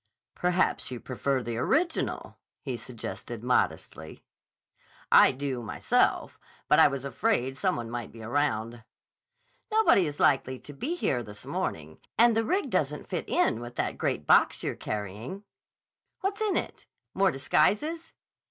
[0.33, 4.23] "Perhaps you prefer the original," he suggested modestly.
[5.11, 6.39] "I do, myself.
[6.67, 8.83] But I was afraid some one might be around."
[9.71, 11.99] "Nobody is likely to be here this morning.
[12.17, 15.43] And the rig doesn't fit in with that great box you're carrying.
[16.21, 16.87] What's in it?
[17.13, 18.13] More disguises?"